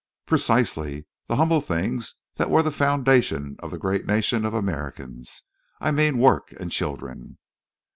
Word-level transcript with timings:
"Precisely. 0.25 1.05
The 1.27 1.35
humble 1.35 1.61
things 1.61 2.15
that 2.37 2.49
were 2.49 2.63
the 2.63 2.71
foundation 2.71 3.55
of 3.59 3.69
the 3.69 3.77
great 3.77 4.07
nation 4.07 4.45
of 4.45 4.53
Americans. 4.55 5.43
I 5.79 5.91
meant 5.91 6.17
work 6.17 6.51
and 6.59 6.71
children." 6.71 7.37